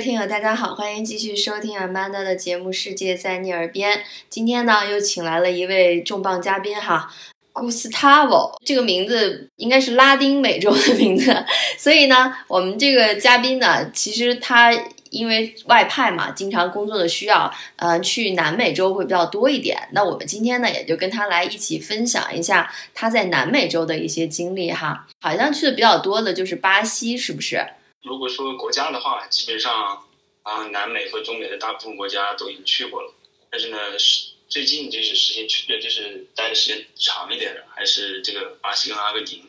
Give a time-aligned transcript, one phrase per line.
[0.00, 3.98] 听友，大家好，欢迎继续收听 Amanda 的节目《世界在你耳边》。
[4.28, 7.12] 今天呢，又请来了一位重磅嘉宾哈
[7.52, 11.44] ，Gustavo，这个名字应该是拉丁美洲的名字，
[11.76, 14.72] 所以呢，我们这个嘉宾呢，其实他
[15.10, 19.88] 因为外派嘛，经常工作的需要，呃，去南美洲会比较多一点。
[19.90, 25.08] 那我们今天呢，也就跟他来一起分享一下他在南美洲的一些经历哈。
[25.20, 27.66] 好像去的比较多的就是巴西，是不是？
[28.02, 30.04] 如果说国家的话，基本上
[30.42, 33.12] 啊，南美和中美的大部分国家都已经去过了。
[33.50, 39.42] 但是呢，是最近就是时间去的，就是待的时间长一点的，还是这个巴西跟阿根廷。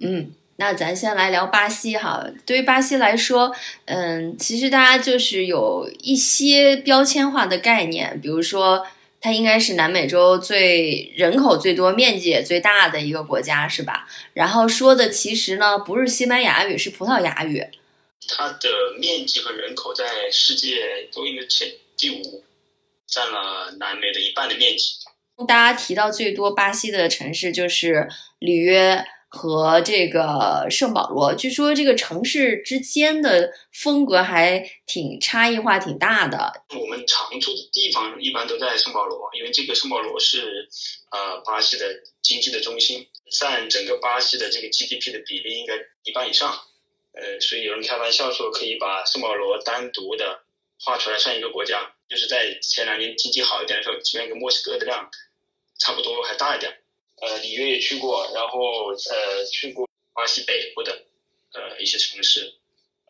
[0.00, 2.26] 嗯，那咱先来聊巴西哈。
[2.44, 8.86] 对于巴西来说，嗯，其实大家就是有一些标签化的概念，比如说
[9.20, 14.08] 它应该是南美洲最人口最多、面积也最大的一个国家，是吧？
[14.34, 17.64] 然后说的其实呢，不是西班牙语，是葡萄牙语。
[18.28, 22.44] 它的面积和人口在世界都应该前第五，
[23.06, 24.84] 占了南美的一半的面积。
[25.48, 36.52] 大家提到最多巴西的城市就是里约和这个圣保罗，据说这个城市之间的风格还挺差异化挺大的。
[36.78, 40.68] 我们常住的地方一般都在圣保罗，因为这个圣保罗是
[41.10, 41.86] 呃巴西的
[42.22, 46.54] 经济的中心，占整个巴西的这个 GDP 的比例应该一半以上。
[47.14, 50.42] 呃，所以有人开玩笑说，可以把圣保罗单独的
[50.80, 55.10] 画出来算一个国家，就是在前两年经济好一点的时候，基本跟墨西哥的量
[55.78, 56.82] 差不多，还大一点。
[57.20, 61.04] 呃，里约也去过，然后呃去过巴西北部的
[61.52, 62.54] 呃一些城市，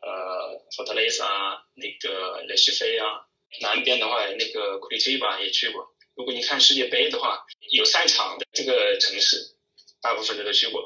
[0.02, 3.24] 呃，佛特雷萨啊，那个雷西菲啊，
[3.60, 5.94] 南边的话那个库里蒂巴也去过。
[6.14, 9.54] 如果你看世界杯的话，有赛场的这个城市，
[10.02, 10.82] 大部分的都去过。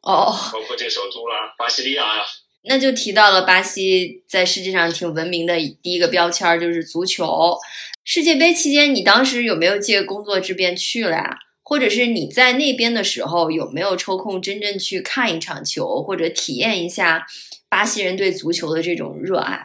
[0.00, 2.26] 哦，包括这个首都啦，巴西利亚呀。
[2.64, 7.56] 那就提到了巴西在世界上挺闻名的第一个标签就是足球。
[8.04, 11.38] 世界杯期间，你当时有没有借工作之便去了呀？
[11.64, 17.26] 或者是你在那边的时候有没有抽空真正去看一场球，或者体验一下
[17.68, 19.64] 巴西人对足球的这种热爱？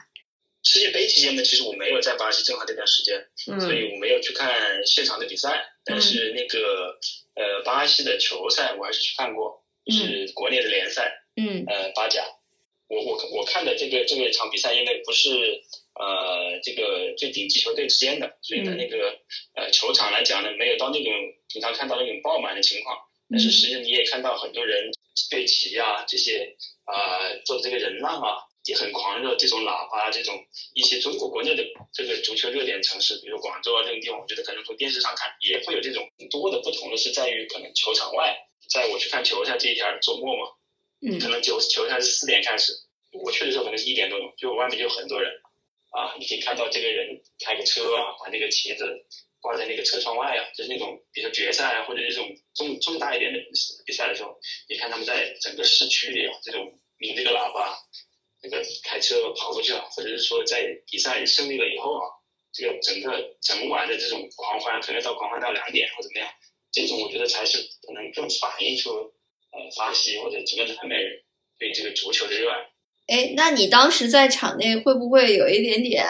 [0.63, 3.25] 世界杯期间呢，其实我没有在巴西正好这段时间，
[3.59, 4.51] 所以我没有去看
[4.85, 5.49] 现场的比赛。
[5.83, 6.97] 但是那个
[7.35, 12.21] 呃，巴西的球赛我还是去看过，是国内的联赛，嗯，呃，巴甲。
[12.87, 15.29] 我我我看的这个这个场比赛，因为不是
[15.93, 19.19] 呃这个最顶级球队之间的，所以呢那个
[19.55, 21.11] 呃球场来讲呢，没有到那种
[21.49, 22.97] 平常看到那种爆满的情况。
[23.29, 24.89] 但是实际上你也看到很多人
[25.29, 26.55] 对旗啊这些
[26.85, 38.33] 啊做这个人浪啊也很狂热，这种喇叭这种一些中国国内的这个足球热点城市，比如广州啊这种地方，我觉得可能从电视上看也会有这种多的不同的是在于可能球场外，
[38.69, 40.51] 在我去看球赛这一天周末嘛。
[40.99, 42.73] 嗯，可能九球赛是四点开始，
[43.13, 45.31] 我去的时候可能是一点多钟，就外面就很多人，
[45.91, 49.05] 啊，你可以看到这个人开个车啊，把那个旗子
[49.39, 53.39] 挂在那个车窗外啊，就是那种比如说决赛啊，或者这种重重大一点的
[53.85, 57.77] 比赛的时候，你看他们在整个市区里啊，这种鸣这个喇叭，
[58.41, 62.09] 那个开车跑过去啊，或者是说在比赛胜利了以后啊，
[62.51, 66.27] 这个整个整晚的这种狂欢，可能到狂欢到两点或怎么样，
[66.71, 69.13] 这种我觉得才是可能更反映出。
[69.57, 70.95] 呃，巴西或者整个南美
[71.57, 72.57] 对这个足球的热爱。
[73.07, 76.05] 哎，那你当时在场内会不会有一点点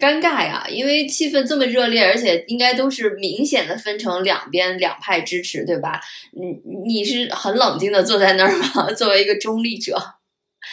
[0.00, 0.66] 尴尬呀？
[0.68, 6.00] 因为气氛这么热烈，而且应该都是明显的分成两边两派支持，对吧？
[6.32, 6.46] 你
[6.86, 8.90] 你是很冷静的坐在那儿吗？
[8.96, 9.96] 作为一个中立者，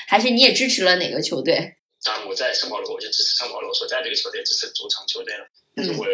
[0.08, 1.76] 还是你也支持了哪个球队？
[2.04, 5.46] 当然我在圣保罗，我就支持圣保罗所在这个球队，支持主场球队了。
[5.76, 6.06] 但是我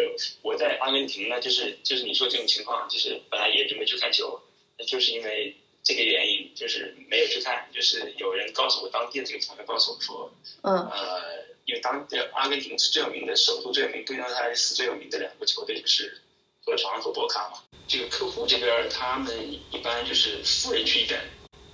[0.42, 4.40] 我在阿根廷呢，就是就是你说这种情况，就是本来也准备去看球。
[4.84, 7.68] 就是因为这个原因，就是没有去看。
[7.72, 16.20] 就是有人告诉我，当地的这个朋友告诉我说，嗯，呃，因为当地阿根廷是最有名的，首都最有名，布宜诺斯艾利斯最有名的两个球队就是
[16.64, 17.58] 河床和博卡嘛。
[17.88, 21.20] 这个客户这边他们一般就是富人区一点，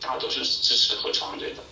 [0.00, 1.62] 大多数是支持河床队的。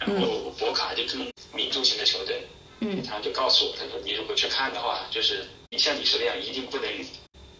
[0.00, 2.46] 然后博卡就更民族型的球队，
[2.80, 6.88] 嗯，他就告诉我，他说你如果去看的话，就是你像你说那样，一定不能。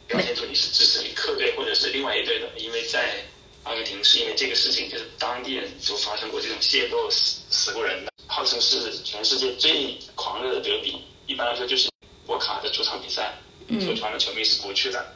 [0.07, 3.25] 表现出你是支持你客队或者是另外一队的，因为在
[3.65, 11.03] 阿根廷是因为这个事情，就是当地人就发生过这种械斗死死过人的，号称是全世界最狂热的德比。
[11.27, 11.89] 一般来说就是
[12.27, 13.35] 博卡的主场比赛，
[13.81, 15.15] 球团的球迷是不去的。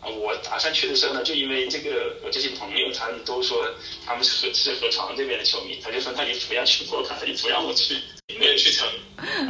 [0.00, 3.68] 啊，我打算去的时候呢，就因为这个我这些朋友他们都说
[4.06, 7.96] 他们是是河床这边的球迷，他就说那你不要去博卡，你不让我去，
[8.38, 8.88] 没有去成。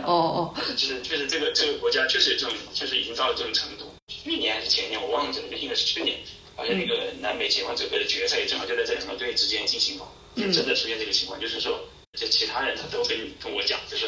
[0.02, 3.94] 哦哦，就是确实这个这个国家确实有这种，确实已经到了这种程度。
[4.08, 6.18] 去年还是前年，我忘记了，应该是去年。
[6.60, 10.04] 好像那个南美解放者杯的决赛也正好就在这两个队之间进行嘛，
[10.36, 11.80] 就真的出现这个情况，就是说，
[12.12, 14.04] 就其他人他都跟跟我讲，就是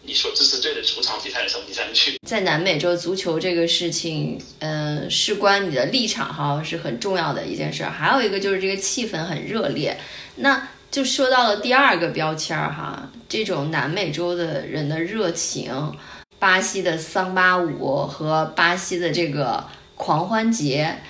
[0.00, 2.16] 你所支持队的主场比赛的时候，你才能去。
[2.24, 7.90] 在南美洲足球这个事情，嗯，事关你的立场哈，是很重要的一件事儿。
[7.90, 9.98] 还有一个就是这个气氛很热烈，
[10.36, 15.96] 那就说到了第二个标签儿哈，这种南美洲的人的热情，
[16.38, 19.64] 巴西的桑巴舞和巴西的这个
[19.96, 21.00] 狂欢节，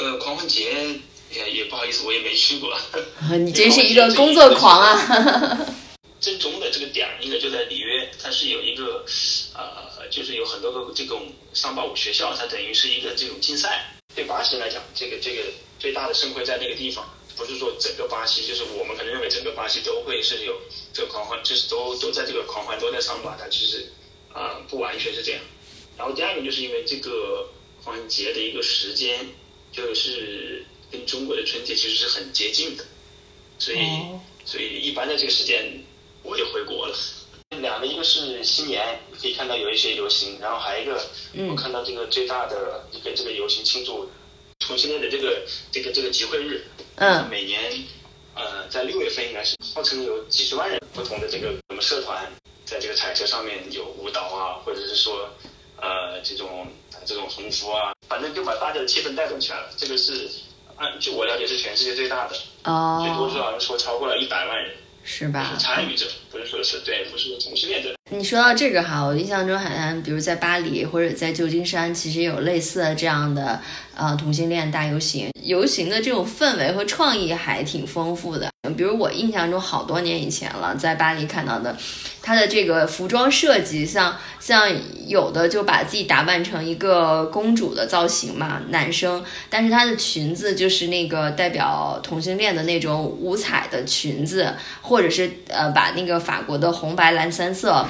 [0.00, 0.98] 呃，狂欢节
[1.30, 2.74] 也也不好意思，我也没去过。
[3.38, 5.66] 你真是一个工作狂啊！
[6.18, 9.04] 正宗 的这个点儿应该就在里约，它是有一个，
[9.54, 13.94] 呃，就是有很多个这种桑巴舞学校，它等于是一个这种竞赛。
[14.14, 15.42] 对巴西来讲，这个这个
[15.78, 20.60] 最大的盛会在那个地方，不是说整个巴西，就是我们可能认为整个巴西都会是有
[20.94, 23.92] 这个狂欢，就是都都在这个狂欢，都在桑巴，它其实
[24.32, 25.40] 啊不完全是这样。
[25.96, 27.50] 然后第二个就是因为这个
[27.84, 29.28] 狂欢节的一个时间，
[29.72, 32.84] 就是跟中国的春节其实是很接近的，
[33.58, 33.78] 所以
[34.44, 35.84] 所以一般的这个时间。
[36.22, 36.94] 我就回国了，
[37.62, 41.02] 两个一个是新年，可以看到有一些游行，然后还有一个，
[41.48, 44.06] 我看到这个最大的一个这个游行庆祝
[44.58, 47.72] 同性恋的这个这个这个集会日，嗯，每年
[48.34, 52.30] 呃在六月份应该是号称有几十万人不同的这个什么社团
[52.66, 55.30] 在这个彩车上面有舞蹈啊，或者是说
[55.80, 56.66] 呃这种
[57.04, 59.70] 这种横幅啊，反正就把大家的气氛带动起来了。
[59.76, 60.28] 这个是
[60.76, 64.70] 按据我了解是全世界最大的，哦，最多是好像说超过了一百万人。
[65.02, 65.56] 是吧？
[65.58, 67.94] 参与者不是说是对，不是同性恋者。
[68.10, 73.58] 你说到这个哈，我印象中好像，比如在巴黎或者在旧金山，其实有类似的这样的
[74.00, 78.48] 呃同性恋大游行，游行的这种氛围和创意还挺丰富的。
[78.76, 81.76] 比如我印象中好多年以前了，在巴黎看到的。
[82.22, 84.70] 它的这个服装设计，像像
[85.06, 97.86] 有的就把自己打扮成一个公主的造型嘛，男生，但是她的裙子就是那个代表同性恋的那种五彩的裙子，或者是呃把那个法国的红白蓝三色，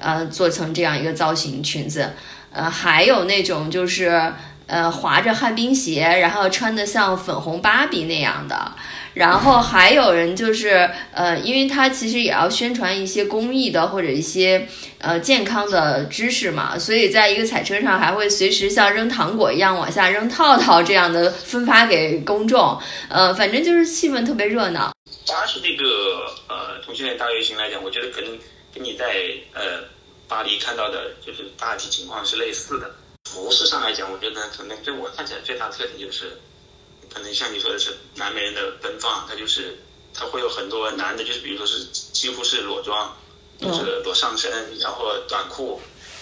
[0.00, 2.12] 呃做成这样一个造型裙子，
[2.50, 4.32] 呃还有那种就是
[4.66, 8.72] 呃滑着旱冰鞋，然后穿的像粉红芭比那样的。
[9.14, 14.68] 然后还有人就是，呃，因为他其实也要宣传一些公益的或者一些
[14.98, 22.78] 呃健康的知识嘛，所以在一个彩车上还会随时像扔糖果一样往下扔套套这样的分发给公众，
[23.08, 24.92] 呃，反正就是气氛特别热闹。
[25.26, 28.30] 巴西这个呃同性恋大游行来讲，我觉得可能
[28.74, 29.06] 跟你在
[29.54, 29.82] 呃
[30.28, 32.90] 巴黎看到的就是大体情况是类似的。
[33.44, 36.40] 服饰上来讲，我觉得可能对我看起来最大的特点就是。
[37.08, 39.78] 可能像你说的是南美人的奔放，他就是
[40.12, 43.16] 他会有很多男的，就是比如说是几乎是裸装，
[43.58, 45.80] 就是裸上身，然后短裤，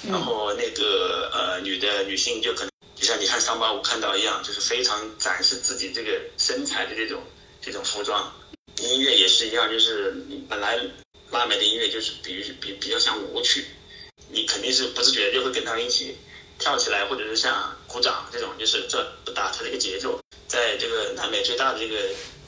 [0.08, 7.24] 然后那个呃女的女性就可能就像你看桑巴舞看到一样，就是非常展示自己这个身材的这种
[7.60, 8.32] 这种服装。
[8.78, 10.14] 音乐也是一样，就是
[10.48, 10.78] 本来
[11.32, 13.64] 拉美的音乐就是比比比较像舞曲，
[14.30, 16.16] 你肯定是不自觉就会跟他们一起
[16.64, 20.18] 跳起来，或者是像鼓掌这种，就是这打他的一个节奏。
[20.48, 21.94] 在这个南美最大的这个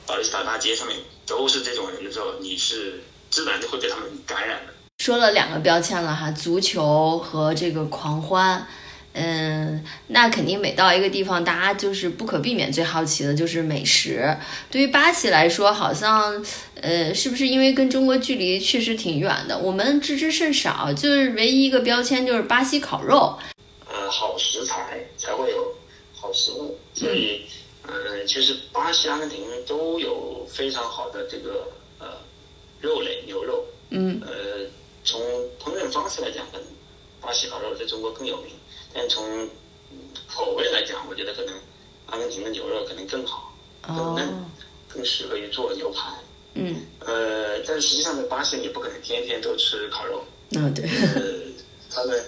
[0.06, 0.96] 保利斯塔大街上面，
[1.26, 4.72] 都是这种人的时候，你是自然就会被他们感染的。
[5.04, 8.66] 说了两个标签了哈，足球和这个狂欢，
[9.12, 14.34] 嗯，那肯定每到一个地方，大家就是不可避免最好奇的就是美食。
[14.70, 16.42] 对于巴西来说，好像
[16.80, 20.90] 呃，是不是因为跟中国距离确实挺远的，我们知之甚少。
[20.94, 23.38] 就是唯一一个标签就是巴西烤肉，
[24.06, 25.74] 呃，好食材才会有
[26.14, 27.42] 好食物，所以。
[27.88, 31.68] 呃，其实巴西、阿根廷都有非常好的这个
[32.00, 32.18] 呃
[32.80, 33.64] 肉类牛肉。
[33.90, 34.20] 嗯。
[34.26, 34.66] 呃，
[35.04, 35.20] 从
[35.60, 36.66] 烹饪方式来讲，可能
[37.20, 38.52] 巴西烤肉在中国更有名，
[38.92, 39.48] 但从
[40.26, 41.54] 口味来讲，我觉得可能
[42.06, 44.44] 阿根廷的牛肉可能更好，更嫩，
[44.88, 46.12] 更适合于做牛排。
[46.54, 46.86] 嗯。
[46.98, 50.24] 呃，但实际上在巴西也不可能天天都吃烤肉。
[50.56, 50.84] 嗯，对。
[50.84, 51.22] 呃，
[51.88, 52.20] 他们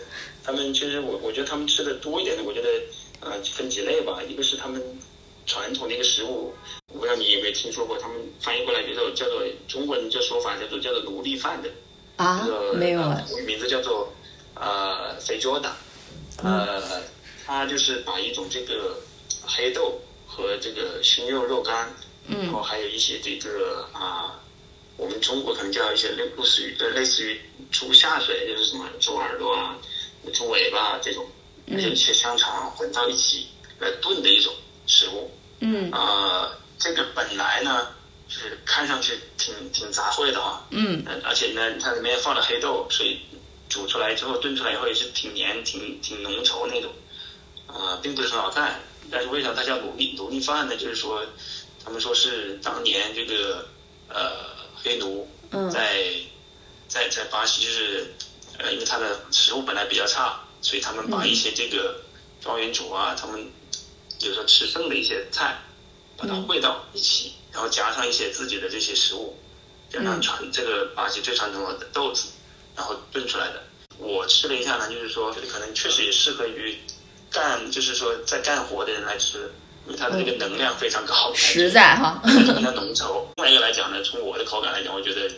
[0.49, 2.69] 他们其实我我觉得他们吃的多一点的，我觉得
[3.21, 4.83] 呃分几类吧，一个是他们。
[5.51, 6.53] 传统的一个食物，
[6.93, 11.71] 我不知道你有没有听说过，他们翻译过来叫做叫做中文这说法叫做叫做奴隶饭的
[12.17, 14.13] 啊，没有啊，名字叫做
[14.55, 15.75] 呃肥卓达，
[16.43, 17.03] 呃，
[17.47, 19.01] 他就是把一种这个
[19.47, 24.39] 黑豆和这个熏肉肉干，嗯，然后还有一些这个啊，
[24.99, 27.41] 我们中国可能叫一些类类似于呃类似于
[27.71, 29.79] 猪下水，就是什么猪耳朵啊、
[30.33, 31.27] 猪尾巴这种，
[31.69, 33.49] 还有一些香肠混到一起
[33.79, 34.55] 来炖的一种
[34.87, 35.31] 食物。
[35.61, 37.89] 嗯呃，这个本来呢，
[38.29, 43.21] 是看上去挺挺杂烩的啊，嗯，而且呢，它里面放了黑豆，所以
[43.69, 46.93] 煮出来之后炖出来以后也是挺黏、挺挺浓稠那种，
[47.67, 48.81] 啊，并不是很好看。
[49.11, 50.77] 但是为啥它叫奴隶奴隶饭呢？
[50.77, 51.25] 就是说，
[51.85, 53.67] 他们说是当年这个
[54.09, 55.27] 呃黑奴
[55.73, 56.05] 在
[56.89, 58.15] 在在巴西就是
[58.59, 62.03] 呃，因为它的食物本来比较差，所以他们把一些这个
[62.41, 63.51] 庄园主啊，他们
[64.21, 65.59] 有时候吃剩的一些菜，
[66.17, 69.37] 把它烩到一起，然后加上一些自己的这些食物，
[69.91, 72.29] 加上传这个巴西最传统的豆子，
[72.77, 73.63] 然后炖出来的。
[73.99, 76.79] 我吃了一下呢，就是说可能确实也适合于
[77.31, 79.51] 干，就是说在干活的人来吃。
[79.87, 83.25] 因为它的这个能量非常高，实在哈，比较浓稠。
[83.37, 85.31] 另外一个来讲呢，从我的口感来讲，我觉得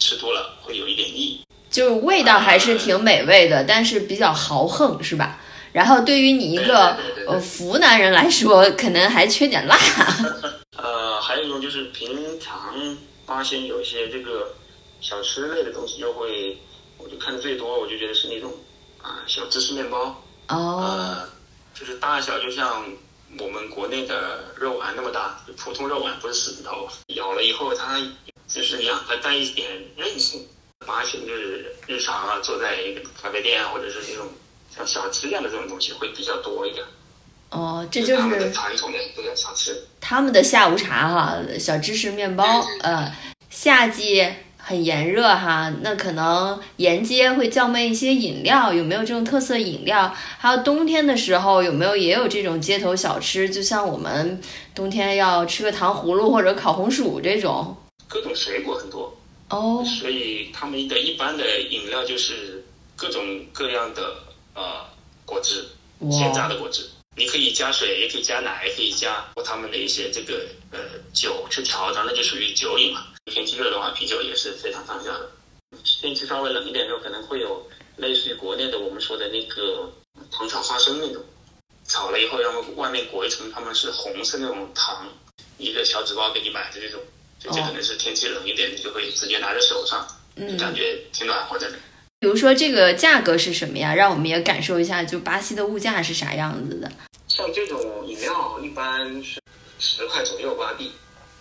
[0.00, 5.38] 吃多了会有一点腻，就是味道还是挺美味的，但是比较豪横，是吧？
[5.72, 6.96] 然后对于你一个
[7.26, 9.76] 呃湖南人来说，可能还缺点辣。
[10.76, 12.74] 呃，还有一种就是平常
[13.26, 14.54] 发现有一些这个
[15.00, 16.56] 小吃类的东西，就会
[16.96, 18.52] 我就看的最多，我就觉得是那种
[19.02, 21.18] 啊小芝士面包，哦，
[21.74, 22.84] 就是大小就像。
[23.38, 28.00] 我们国内的肉丸那么大，普通肉丸不是狮子头，咬了以后它
[28.48, 30.48] 就是两个带一点韧性。
[30.86, 34.26] 巴西就是日常啊，坐在一个咖啡店啊，或者是这种
[34.74, 36.84] 像小吃一样的这种东西会比较多一点。
[37.50, 39.86] 哦，这就是他们的传统的这个小吃。
[40.00, 43.12] 他们的下午茶哈，小芝士面包，呃，
[43.50, 44.26] 夏季。
[44.60, 50.14] 很炎热哈，那可能沿街会叫卖一些饮料，有没有这种特色饮料？
[50.36, 53.48] 还有冬天的时候有没有也有这种街头小吃？
[53.48, 54.38] 就像我们
[54.74, 57.74] 冬天要吃个糖葫芦或者烤红薯这种。
[58.08, 59.07] 各种水果很多
[59.50, 62.64] 哦，所以他们的一般的饮料就是
[62.96, 64.22] 各种各样的
[64.54, 64.86] 呃
[65.24, 65.66] 果汁，
[66.10, 66.88] 现榨的果汁。
[67.16, 70.78] 你可以加水，也可以加奶，也可以加他们的一些这个呃
[71.12, 73.06] 酒去调，那就属于酒饮嘛。
[73.24, 75.30] 天气热的话，啤酒也是非常畅销的。
[75.82, 79.92] 天气稍微冷一点的时候，可能会有类似于国内的我们说的那个
[80.30, 81.24] 糖炒花生那种，
[81.88, 85.08] 炒了以后，然后外面裹一层他们是红色那种糖，
[85.58, 87.00] 一个小纸包给你买的这种，
[87.38, 91.70] 就这可能是天气冷一点，你就会直接拿在手上，就感觉挺暖和的。
[92.20, 93.94] 比如说这个价格是什么呀？
[93.94, 96.90] 让我们也感受一下，就巴西的物价是啥样子的。
[97.28, 99.40] 像这种饮料一般是
[99.78, 100.90] 十块左右巴币。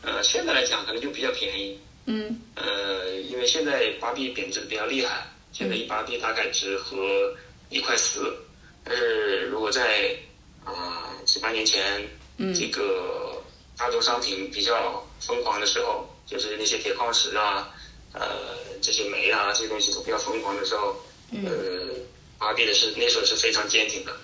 [0.03, 1.79] 呃，现在来讲可能就比较便宜。
[2.05, 2.39] 嗯。
[2.53, 6.95] 呃，因为现在巴币贬值的比较厉害，现在一巴币大概只合
[7.69, 8.37] 一块四。
[8.83, 10.15] 但是如果在
[10.63, 12.07] 啊几八年前，
[12.53, 13.26] 这个
[13.77, 17.69] 大宗商品比较疯狂的时候，就是那些铁矿石啊，
[18.13, 20.95] 呃，这些煤啊这些东西都比较疯狂的时候，
[21.31, 21.93] 呃，
[22.37, 24.15] 巴币的是那时候是非常坚挺的，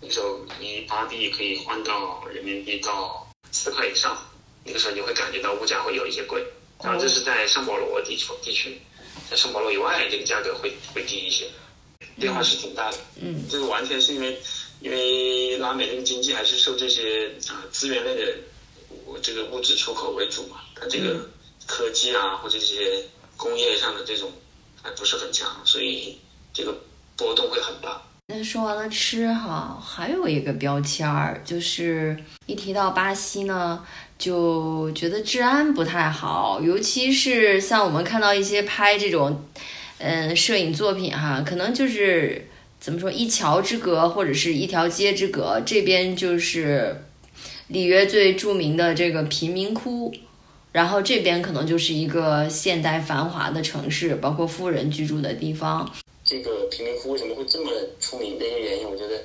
[0.00, 4.16] 那时候一巴币可以换到人民币到四块以上。
[4.64, 6.40] 那个时候你会感觉到物价会有一些贵，
[6.84, 8.80] 然后这是在圣保罗地区地区，
[9.28, 11.50] 在圣保罗以外，这个价格会会低一些，
[12.16, 12.98] 变化是挺大的。
[13.20, 14.40] 嗯，这个完全是因为，
[14.80, 18.36] 因为拉美那个经济还是受这些啊资源类的，
[19.12, 21.28] 我这个物质出口为主嘛，它这个
[21.66, 23.04] 科技啊或者这些
[23.36, 24.32] 工业上的这种
[24.82, 26.18] 还不是很强，所以
[26.52, 26.74] 这个
[27.16, 28.00] 波动会很大。
[28.28, 32.16] 那说完了吃哈，还有一个标签儿，就是
[32.46, 33.84] 一提到巴西呢，
[34.16, 39.44] 就觉得治安不太好，尤其是像我们看到一些拍这种，
[39.98, 42.48] 嗯，摄影作品哈，可能就是
[42.80, 47.04] 怎么说，一桥之隔或者是一条街之隔，这边就是
[47.72, 50.12] 里约最著名的这个贫民窟，
[50.72, 55.90] 然后这边可能就是一个现代繁华的城市，包括富人居住的地方。
[56.22, 59.24] 这个贫民窟为什么会这么出名的一个原因，我觉得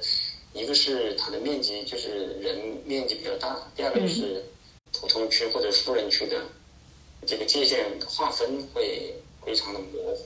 [0.54, 4.42] 一个是它的面积，就是人面积比较大；第二个就是
[4.94, 6.42] 普通区或者富人区的
[7.26, 9.14] 这个界限划分会
[9.46, 10.26] 非常的模糊。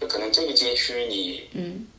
[0.00, 1.93] 就可能这个街区你嗯呃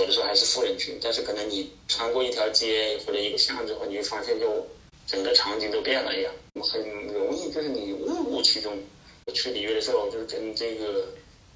[0.00, 4.66] 有的时候还是富人区，但是可能你穿过一条街或者一个巷之后，你会发现就
[5.06, 8.76] 整个场景都变了一样，很容易就是你误入其中。
[9.26, 11.06] 我去里约的时候，就是跟这个。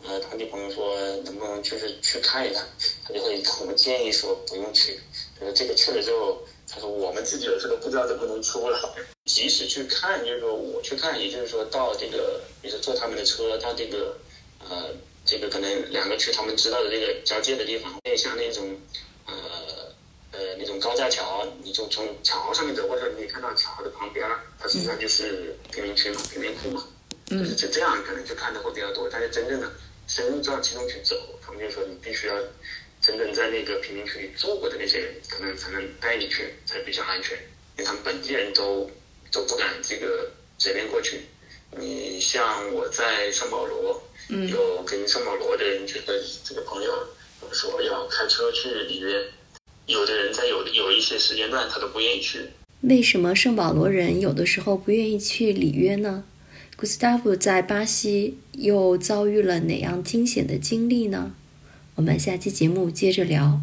[0.06, 2.62] 呃，当地朋友说能不能就是去看一看，
[3.06, 5.00] 他就会给我们建议说不用去。
[5.38, 8.94] 他说这个去了之后，他说我们自己有时候都不知道能不能出了。
[9.24, 14.14] 即使去看，就是说我去看，也就是说到这个，比如说坐他们的车到这个，
[14.68, 14.90] 呃，
[15.24, 18.78] 这个可能两个区他们知道的这个交界的地方，像那种，
[19.26, 19.34] 呃
[20.32, 24.28] 呃那种高架桥，你就从桥上面走，过去你看到桥的旁边，
[24.58, 26.86] 它实际上就是贫民区嘛，贫民窟嘛，
[27.26, 29.08] 就是就这样可能就看的会比较多。
[29.10, 29.70] 但是真正的。
[30.06, 32.34] 深入到其中去走，他们就说你必须要
[33.00, 37.38] 真正在那个贫民区里住过的那些人，可能才能带你去，才比较安全。
[37.38, 38.90] 因为他们本地人都
[39.32, 41.22] 都不敢这个随便过去。
[41.78, 46.92] 你像我在圣保罗，有跟圣保罗的人这个这个朋友
[47.52, 49.24] 说要开车去里约，
[49.86, 52.40] 有的人在有有一些时间段他都不愿意去。
[52.82, 56.24] 为什么圣保罗人有的时候不愿意去里约呢？
[56.76, 61.34] 古斯塔夫在巴西又遭遇了哪样惊险的经历呢？
[61.94, 63.60] 我们下期节目接着聊。